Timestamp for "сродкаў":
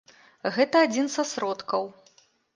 1.33-1.83